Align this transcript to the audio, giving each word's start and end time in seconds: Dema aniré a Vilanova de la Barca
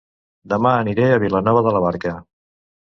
Dema 0.53 0.71
aniré 0.79 1.07
a 1.11 1.21
Vilanova 1.27 1.65
de 1.69 1.77
la 1.77 1.87
Barca 1.89 2.17